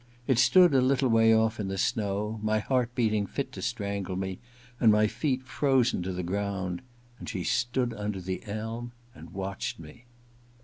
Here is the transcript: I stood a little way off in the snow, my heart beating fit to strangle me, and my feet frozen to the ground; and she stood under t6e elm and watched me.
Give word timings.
I 0.27 0.33
stood 0.33 0.73
a 0.73 0.81
little 0.81 1.09
way 1.09 1.31
off 1.31 1.59
in 1.59 1.67
the 1.67 1.77
snow, 1.77 2.39
my 2.41 2.57
heart 2.57 2.95
beating 2.95 3.27
fit 3.27 3.51
to 3.51 3.61
strangle 3.61 4.15
me, 4.15 4.39
and 4.79 4.91
my 4.91 5.05
feet 5.05 5.43
frozen 5.43 6.01
to 6.01 6.11
the 6.11 6.23
ground; 6.23 6.81
and 7.19 7.29
she 7.29 7.43
stood 7.43 7.93
under 7.93 8.19
t6e 8.19 8.47
elm 8.47 8.93
and 9.13 9.29
watched 9.29 9.77
me. 9.79 10.05